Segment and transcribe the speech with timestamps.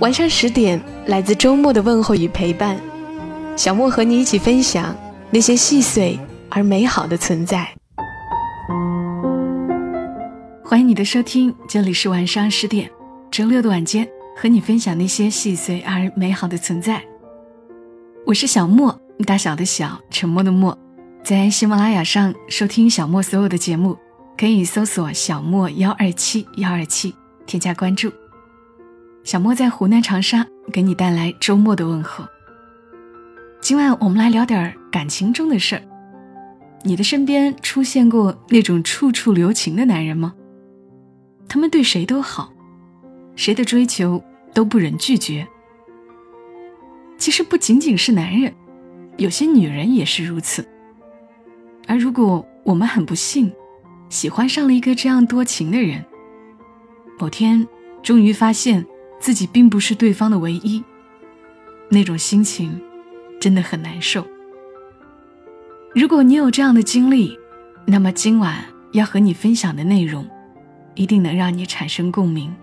[0.00, 2.80] 晚上十点，来自周末的问候与陪伴，
[3.56, 4.96] 小莫和你一起分享
[5.28, 6.16] 那些细碎
[6.48, 7.68] 而美好的存在。
[10.64, 12.88] 欢迎你的收听，这里是晚上十点，
[13.28, 17.02] 周六的晚间，和你分享那些细碎而美好的存在。
[18.24, 18.96] 我是小莫，
[19.26, 20.78] 大小的小，沉默的默，
[21.24, 23.98] 在喜马拉雅上收听小莫所有的节目，
[24.36, 27.12] 可以搜索“小莫幺二七幺二七”，
[27.46, 28.12] 添加关注。
[29.24, 32.24] 小莫在湖南长沙给你带来周末的问候。
[33.60, 35.82] 今晚我们来聊点感情中的事儿。
[36.82, 40.34] 你的身边出现过那种处处留情的男人吗？
[41.48, 42.52] 他们对谁都好，
[43.34, 44.22] 谁的追求
[44.54, 45.46] 都不忍拒绝。
[47.18, 48.54] 其实不仅仅是男人，
[49.16, 50.66] 有些女人也是如此。
[51.86, 53.52] 而如果我们很不幸，
[54.08, 56.02] 喜欢上了一个这样多情的人，
[57.18, 57.66] 某天
[58.02, 58.86] 终于发现。
[59.20, 60.82] 自己并不是对方的唯一，
[61.88, 62.80] 那种心情
[63.40, 64.26] 真的很难受。
[65.94, 67.38] 如果你有这样的经历，
[67.86, 70.28] 那么今晚要和你分享的内容，
[70.94, 72.54] 一定能让你产生共鸣。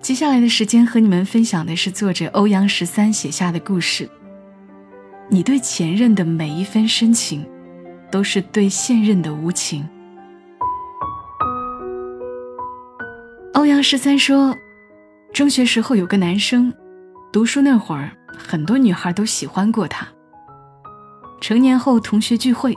[0.00, 4.08] 接下来的时间和你们分享的是作者欧阳十三写下的故事。
[5.30, 7.46] 你对前任的每一分深情，
[8.10, 9.88] 都是对现任的无情。
[13.54, 14.56] 欧阳十三说。
[15.32, 16.70] 中学时候有个男生，
[17.32, 20.06] 读书那会儿很多女孩都喜欢过他。
[21.40, 22.76] 成年后同学聚会，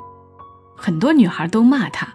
[0.73, 2.07] 很多女孩都骂他，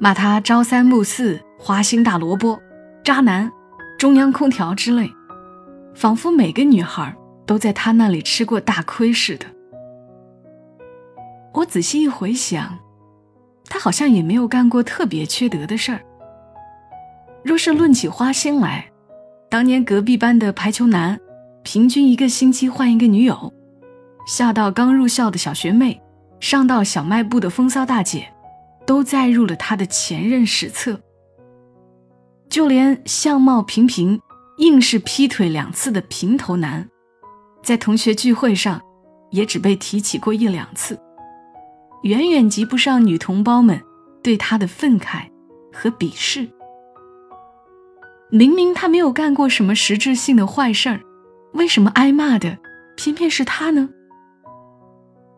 [0.00, 2.60] 骂他朝三暮四、花心大萝卜、
[3.04, 3.50] 渣男、
[3.96, 5.08] 中央空调之类，
[5.94, 9.46] 仿佛每个女孩都在他那里吃过大亏似的。
[11.54, 12.80] 我仔细一回想，
[13.66, 16.00] 他好像也没有干过特别缺德的事儿。
[17.44, 18.91] 若是论起花心来，
[19.52, 21.20] 当年隔壁班的排球男，
[21.62, 23.52] 平均一个星期换一个女友；
[24.26, 26.00] 下到刚入校的小学妹，
[26.40, 28.32] 上到小卖部的风骚大姐，
[28.86, 30.98] 都载入了他的前任史册。
[32.48, 34.18] 就连相貌平平、
[34.56, 36.88] 硬是劈腿两次的平头男，
[37.62, 38.80] 在同学聚会上，
[39.32, 40.98] 也只被提起过一两次，
[42.04, 43.78] 远远及不上女同胞们
[44.22, 45.28] 对他的愤慨
[45.70, 46.48] 和鄙视。
[48.34, 50.98] 明明他没有干过什么实质性的坏事儿，
[51.52, 52.56] 为什么挨骂的
[52.96, 53.90] 偏偏是他呢？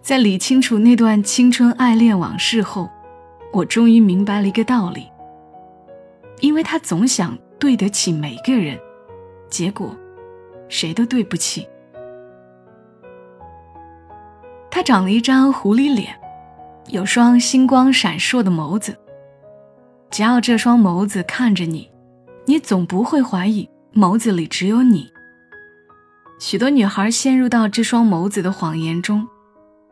[0.00, 2.88] 在理清楚那段青春爱恋往事后，
[3.52, 5.10] 我终于明白了一个道理：
[6.38, 8.78] 因为他总想对得起每个人，
[9.48, 9.92] 结果
[10.68, 11.66] 谁都对不起。
[14.70, 16.16] 他长了一张狐狸脸，
[16.90, 18.96] 有双星光闪烁的眸子，
[20.12, 21.90] 只要这双眸子看着你。
[22.46, 25.10] 你总不会怀疑眸子里只有你。
[26.38, 29.26] 许多女孩陷入到这双眸子的谎言中，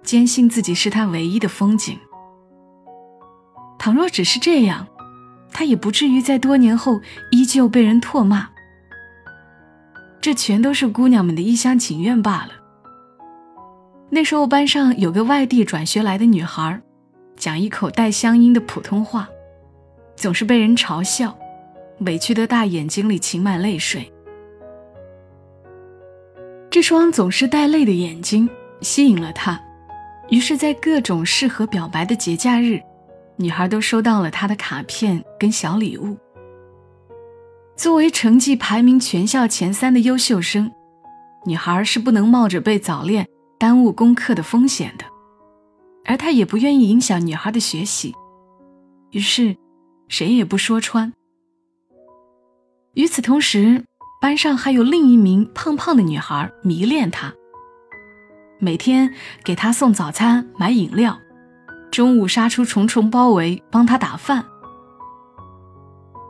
[0.03, 1.99] 坚信自己是他唯一的风景。
[3.79, 4.87] 倘若只是这样，
[5.53, 8.49] 他也不至于在多年后依旧被人唾骂。
[10.21, 12.51] 这全都是姑娘们的一厢情愿罢了。
[14.11, 16.81] 那时候班上有个外地转学来的女孩，
[17.35, 19.29] 讲一口带乡音的普通话，
[20.15, 21.37] 总是被人嘲笑。
[22.05, 24.13] 委屈的大眼睛里噙满泪水，
[26.71, 28.49] 这双总是带泪的眼睛
[28.81, 29.61] 吸引了他，
[30.29, 32.81] 于是，在各种适合表白的节假日，
[33.37, 36.17] 女孩都收到了他的卡片跟小礼物。
[37.77, 40.71] 作为成绩排名全校前三的优秀生，
[41.45, 43.27] 女孩是不能冒着被早恋
[43.59, 45.05] 耽误功课的风险的，
[46.05, 48.15] 而他也不愿意影响女孩的学习，
[49.11, 49.57] 于是，
[50.09, 51.13] 谁也不说穿。
[52.95, 53.85] 与此同时，
[54.21, 57.33] 班上还有另一名胖胖的女孩迷恋他，
[58.59, 61.19] 每天给他送早餐、买饮料，
[61.91, 64.45] 中午杀出重重包围帮他打饭。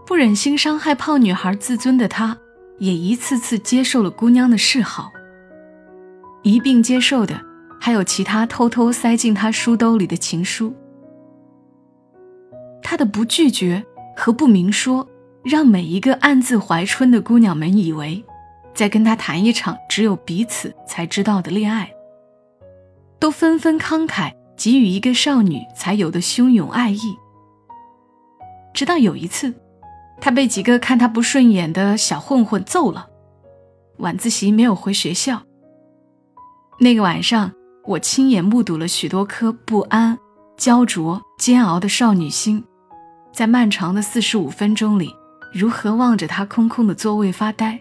[0.07, 2.39] 不忍心伤害胖女孩自尊的他，
[2.79, 5.11] 也一次次接受了姑娘的示好。
[6.43, 7.41] 一并接受的
[7.81, 10.73] 还有其他偷偷塞进他书兜里的情书。
[12.85, 13.85] 他的不拒绝
[14.17, 15.09] 和不明说。
[15.43, 18.25] 让每一个暗自怀春的姑娘们以为，
[18.75, 21.93] 在跟他谈一场只有彼此才知道的恋爱，
[23.19, 27.17] 都纷纷慷慨给予一个少女才有的汹涌爱意。
[28.73, 29.53] 直到有一次，
[30.21, 33.09] 他被几个看他不顺眼的小混混揍了，
[33.99, 35.43] 晚自习没有回学校。
[36.79, 37.53] 那个晚上，
[37.85, 40.17] 我亲眼目睹了许多颗不安、
[40.57, 42.65] 焦灼、煎熬的少女心，
[43.33, 45.15] 在漫长的四十五分钟里，
[45.53, 47.79] 如何望着他空空的座位发呆。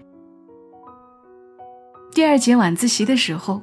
[2.13, 3.61] 第二节晚自习的时候，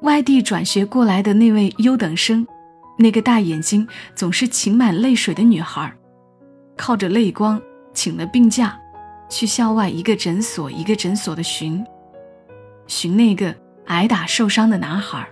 [0.00, 2.46] 外地转学过来的那位优等生，
[2.98, 5.92] 那个大眼睛总是噙满泪水的女孩，
[6.76, 7.60] 靠着泪光
[7.92, 8.78] 请了病假，
[9.28, 11.84] 去校外一个诊所一个诊所的寻，
[12.86, 13.54] 寻那个
[13.86, 15.28] 挨打受伤的男孩。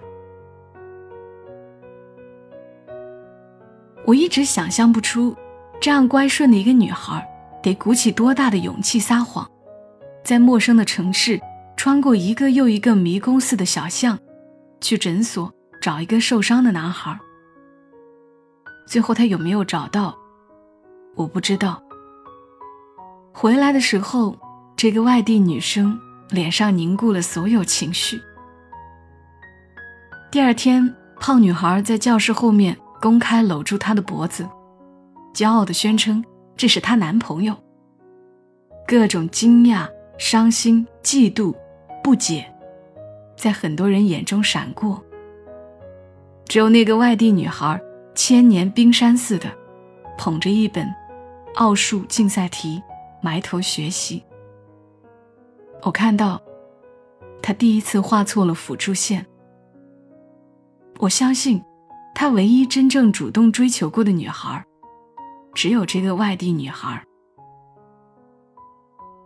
[4.04, 5.34] 我一直想象不出，
[5.80, 7.26] 这样乖顺的一个女孩，
[7.68, 9.46] 得鼓起多大的勇气撒谎，
[10.24, 11.38] 在陌生的城市。
[11.76, 14.18] 穿过一个又一个迷宫似的小巷，
[14.80, 17.16] 去诊所找一个受伤的男孩。
[18.88, 20.16] 最后他有没有找到，
[21.14, 21.80] 我不知道。
[23.32, 24.36] 回来的时候，
[24.76, 25.96] 这个外地女生
[26.30, 28.20] 脸上凝固了所有情绪。
[30.32, 34.48] 第二天，胖女孩在教室后面公开搂住他的脖子，
[35.32, 36.24] 骄傲地宣称
[36.58, 37.56] 这是她男朋友。
[38.86, 39.88] 各种惊讶、
[40.18, 41.54] 伤心、嫉妒。
[42.00, 42.50] 不解，
[43.36, 45.04] 在很多人眼中闪过。
[46.46, 47.78] 只有那个外地女孩，
[48.14, 49.46] 千年冰山似的，
[50.16, 50.88] 捧着一本
[51.56, 52.82] 奥数竞赛题，
[53.20, 54.22] 埋头学习。
[55.82, 56.40] 我看到，
[57.42, 59.26] 她第一次画错了辅助线。
[60.98, 61.62] 我相信，
[62.14, 64.64] 她唯一真正主动追求过的女孩，
[65.54, 67.02] 只有这个外地女孩。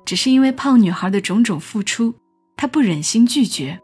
[0.04, 2.14] 只是因为胖女孩的种种付出。
[2.54, 3.80] 他不忍心拒绝，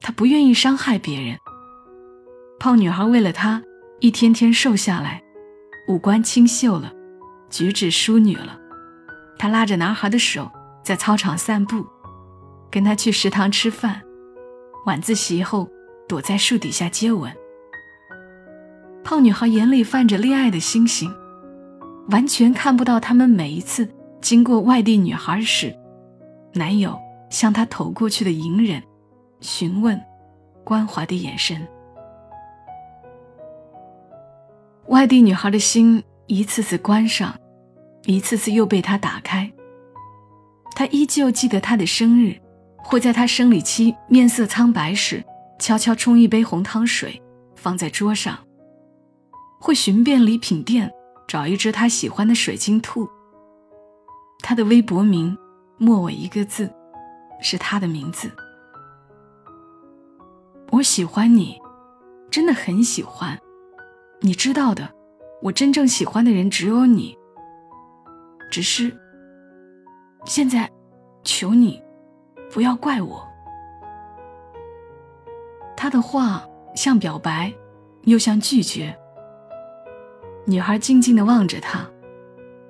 [0.00, 1.36] 他不愿意伤害别人。
[2.60, 3.60] 胖女孩为了他，
[3.98, 5.20] 一天天瘦下来，
[5.88, 6.92] 五官清秀了，
[7.50, 8.56] 举止淑女了。
[9.38, 10.48] 她拉着男孩的手，
[10.84, 11.84] 在操场散步，
[12.70, 14.00] 跟他去食堂吃饭，
[14.86, 15.68] 晚自习后
[16.08, 17.32] 躲在树底下接吻。
[19.02, 21.12] 胖女孩眼里泛着恋爱的星星，
[22.12, 23.88] 完全看不到他们每一次
[24.20, 25.76] 经过外地女孩时，
[26.54, 26.96] 男友。
[27.30, 28.82] 向她投过去的隐忍、
[29.40, 29.98] 询问、
[30.62, 31.66] 关怀的眼神，
[34.88, 37.34] 外地女孩的心一次次关上，
[38.04, 39.50] 一次次又被他打开。
[40.76, 42.38] 他依旧记得他的生日，
[42.84, 45.24] 会在她生理期面色苍白时，
[45.58, 47.18] 悄悄冲一杯红糖水
[47.56, 48.38] 放在桌上，
[49.58, 50.92] 会寻遍礼品店
[51.26, 53.08] 找一只他喜欢的水晶兔。
[54.40, 55.36] 他的微博名
[55.78, 56.70] 末尾一个字。
[57.44, 58.30] 是他的名字。
[60.70, 61.60] 我喜欢你，
[62.30, 63.36] 真的很喜欢。
[64.20, 64.88] 你知道的，
[65.42, 67.18] 我真正喜欢的人只有你。
[68.48, 68.96] 只是，
[70.24, 70.70] 现在，
[71.24, 71.82] 求你，
[72.48, 73.28] 不要怪我。
[75.76, 76.44] 他的话
[76.76, 77.52] 像表白，
[78.02, 78.96] 又像拒绝。
[80.44, 81.86] 女孩静静地望着他，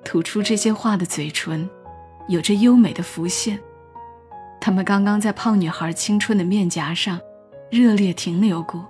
[0.05, 1.67] 吐出这些话的嘴唇，
[2.27, 3.59] 有着优美的浮现。
[4.61, 7.19] 他们刚刚在胖女孩青春的面颊上
[7.71, 8.87] 热烈停留过，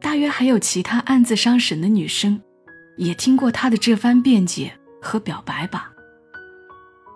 [0.00, 2.40] 大约还有其他暗自伤神的女生，
[2.98, 5.90] 也听过他的这番辩解和表白吧。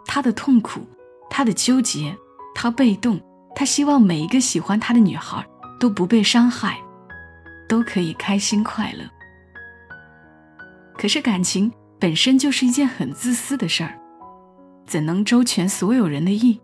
[0.06, 0.80] 他的痛苦，
[1.28, 2.16] 他的纠结，
[2.54, 3.20] 他被动，
[3.54, 5.46] 他希望每一个喜欢他的女孩
[5.78, 6.78] 都不被伤害，
[7.68, 9.04] 都可以开心快乐。
[11.00, 13.98] 可是感情本身就是一件很自私的事儿，
[14.86, 16.60] 怎能周全所有人的意？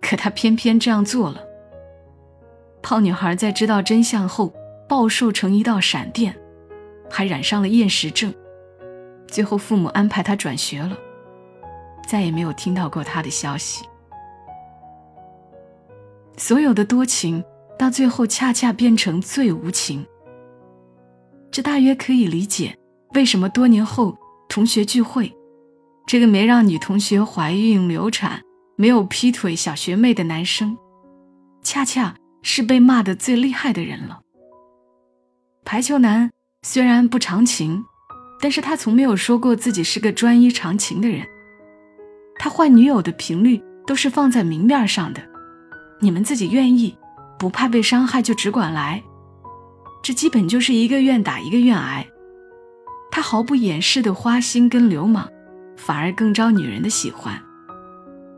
[0.00, 1.44] 可他偏偏这样做了。
[2.80, 4.54] 胖女孩在知道真相后
[4.88, 6.34] 暴瘦成一道闪电，
[7.10, 8.32] 还染上了厌食症。
[9.28, 10.96] 最后父母安排她转学了，
[12.08, 13.84] 再也没有听到过她的消息。
[16.38, 17.44] 所有的多情，
[17.78, 20.06] 到最后恰恰变成最无情。
[21.50, 22.76] 这大约可以理解
[23.14, 24.16] 为什么多年后
[24.48, 25.32] 同学聚会，
[26.06, 28.42] 这个没让女同学怀孕流产。
[28.76, 30.74] 没有劈腿小学妹的男生，
[31.62, 34.20] 恰恰是被骂的最厉害的人了。
[35.66, 36.30] 排球男
[36.62, 37.84] 虽然不长情，
[38.40, 41.26] 但是他从没有说过自己是个专一长情的人。
[42.38, 45.20] 他换女友的频率都是放在明面上的，
[46.00, 46.96] 你们自己愿意，
[47.38, 49.02] 不怕被伤害就只管来。
[50.02, 52.06] 这基本就是一个愿打一个愿挨。
[53.10, 55.28] 他毫不掩饰的花心跟流氓，
[55.76, 57.40] 反而更招女人的喜欢。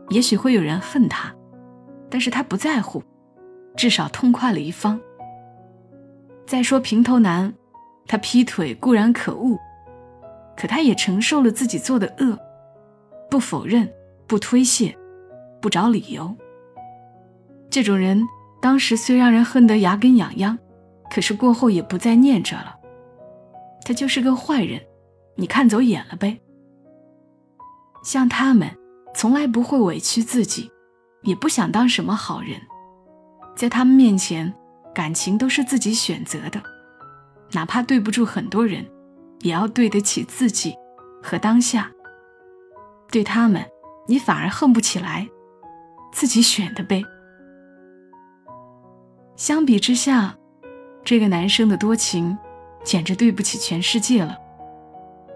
[0.09, 1.33] 也许会有人恨他，
[2.09, 3.03] 但是他不在乎，
[3.75, 4.99] 至少痛快了一方。
[6.45, 7.53] 再说平头男，
[8.07, 9.57] 他劈腿固然可恶，
[10.57, 12.37] 可他也承受了自己做的恶，
[13.29, 13.89] 不否认，
[14.27, 14.95] 不推卸，
[15.61, 16.35] 不找理由。
[17.69, 18.21] 这种人
[18.61, 20.57] 当时虽让人恨得牙根痒痒，
[21.13, 22.75] 可是过后也不再念着了。
[23.85, 24.81] 他就是个坏人，
[25.35, 26.39] 你看走眼了呗。
[28.03, 28.69] 像他们，
[29.13, 30.71] 从来不会委屈自己，
[31.21, 32.59] 也不想当什么好人，
[33.55, 34.53] 在他们面前。
[34.93, 36.61] 感情都是自己选择的，
[37.53, 38.85] 哪怕对不住很多人，
[39.39, 40.75] 也要对得起自己
[41.19, 41.91] 和当下。
[43.11, 43.65] 对他们，
[44.07, 45.27] 你反而恨不起来，
[46.11, 47.03] 自己选的呗。
[49.35, 50.37] 相比之下，
[51.03, 52.37] 这个男生的多情，
[52.83, 54.37] 简直对不起全世界了。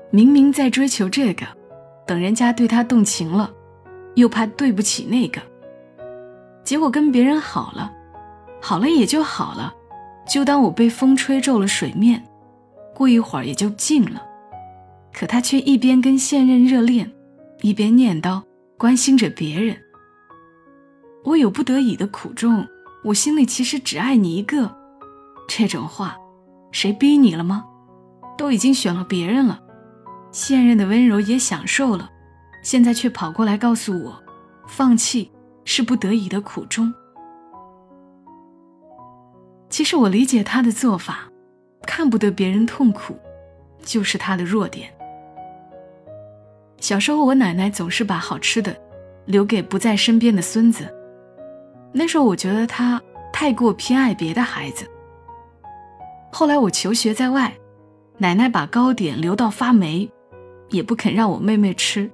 [0.09, 1.45] 明明在追求这个，
[2.05, 3.51] 等人家对他动情了，
[4.15, 5.41] 又怕对不起那个，
[6.63, 7.91] 结果跟别人好了。
[8.62, 9.74] 好了也就好了，
[10.27, 12.24] 就当我被风吹皱了水面，
[12.95, 14.24] 过一会儿也就静了。
[15.13, 17.12] 可他却一边跟现任热恋，
[17.62, 18.41] 一边念叨
[18.77, 19.77] 关心着别人。
[21.24, 22.65] 我有不得已的苦衷，
[23.03, 24.75] 我心里其实只爱你一个。
[25.48, 26.18] 这种话，
[26.72, 27.66] 谁逼你了吗？
[28.38, 29.60] 都已经选了别人了，
[30.32, 32.10] 现任的温柔也享受了，
[32.62, 34.22] 现在却跑过来告诉我，
[34.68, 35.32] 放弃
[35.66, 36.94] 是不得已的苦衷。
[39.70, 41.30] 其实我理解他的做法，
[41.88, 43.18] 看不得别人痛苦，
[43.82, 44.94] 就是他的弱点。
[46.80, 48.75] 小时候，我奶奶总是把好吃的
[49.25, 50.94] 留给不在身边的孙子，
[51.92, 53.01] 那时候我觉得她
[53.34, 54.88] 太过偏爱别的孩子。
[56.31, 57.57] 后来我求学在外，
[58.17, 60.10] 奶奶把糕点留到发霉，
[60.69, 62.10] 也不肯让我妹妹吃。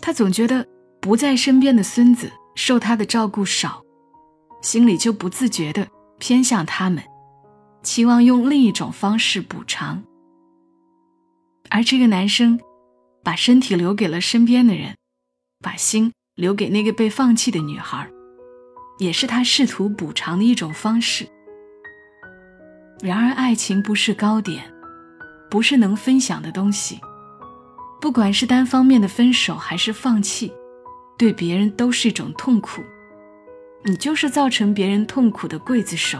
[0.00, 0.66] 她总觉得
[1.00, 3.82] 不在身边的孙子受她的照顾少，
[4.62, 5.88] 心里就不自觉的。
[6.16, 7.02] 偏向他们，
[7.82, 10.04] 期望用另一种方式补偿。
[11.68, 12.58] 而这个男生，
[13.22, 14.94] 把身体留给了身边的人，
[15.60, 18.08] 把心留给那个被放弃的女孩，
[18.98, 21.28] 也是他试图补偿的一种方式。
[23.04, 24.64] 然而，爱情不是糕点，
[25.50, 26.98] 不是能分享的东西。
[28.00, 30.50] 不管是单方面的分手还是放弃，
[31.18, 32.82] 对别人都是一种痛苦。
[33.84, 36.18] 你就是造成别人痛苦的刽子手。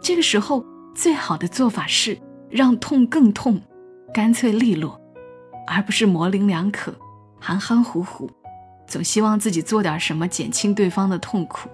[0.00, 2.18] 这个时候，最好的做法是
[2.48, 3.60] 让痛更痛，
[4.14, 4.98] 干脆利落，
[5.66, 6.94] 而不是模棱两可、
[7.38, 8.30] 含含糊糊，
[8.86, 11.68] 总希望自己做点什么减轻对方的痛苦。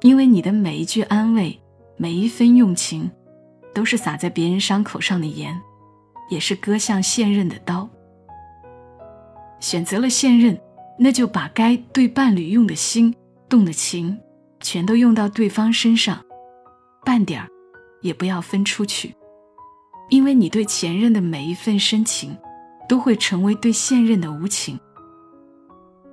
[0.00, 1.61] 因为你的每一句安慰，
[2.02, 3.08] 每一分用情，
[3.72, 5.62] 都是洒在别人伤口上的盐，
[6.28, 7.88] 也是割向现任的刀。
[9.60, 10.60] 选择了现任。
[10.98, 13.12] 那就把该对伴侣用的心、
[13.48, 14.20] 动的情，
[14.60, 16.22] 全都用到对方身上，
[17.04, 17.48] 半点儿
[18.02, 19.16] 也不要分出去，
[20.10, 22.36] 因为你对前任的每一份深情，
[22.88, 24.78] 都会成为对现任的无情。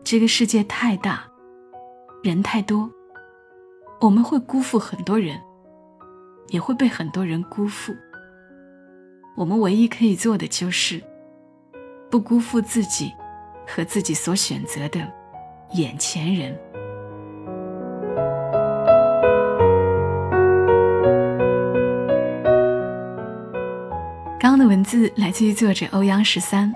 [0.04, 1.30] 这个世界太大，
[2.24, 2.90] 人太多，
[4.00, 5.40] 我们会辜负很多人，
[6.50, 7.96] 也会被很多人辜负。
[9.36, 11.02] 我们唯一可以做的就是，
[12.10, 13.14] 不辜负自己。
[13.72, 15.00] 和自己所选择的
[15.74, 16.58] 眼前人。
[24.40, 26.74] 刚刚的文字来自于作者欧阳十三。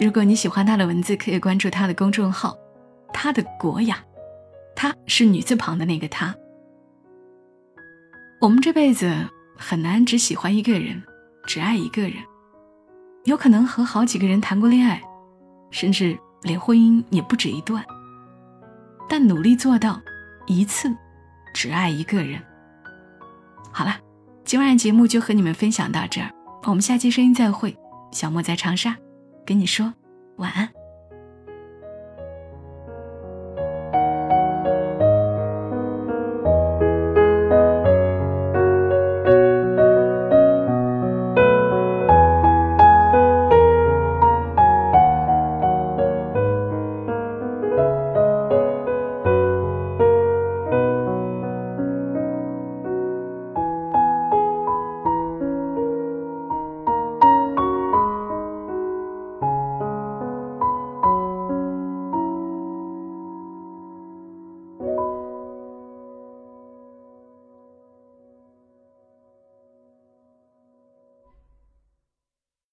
[0.00, 2.56] 如果你喜欢他的文字，可以关注他的公众号
[3.12, 4.02] “他的国雅”，
[4.74, 6.34] 他是女字旁的那个他。
[8.46, 9.12] 我们这辈子
[9.56, 11.02] 很难只喜欢一个人，
[11.48, 12.12] 只爱一个人，
[13.24, 15.02] 有可能和好几个人谈过恋爱。
[15.72, 17.84] 甚至连婚姻也不止一段，
[19.08, 20.00] 但努力做到
[20.46, 20.88] 一次
[21.52, 22.40] 只爱一个人。
[23.72, 23.96] 好了，
[24.44, 26.30] 今晚的节目就和你们分享到这儿，
[26.66, 27.76] 我们下期声音再会。
[28.12, 28.96] 小莫在长沙，
[29.44, 29.92] 跟你说
[30.36, 30.68] 晚安。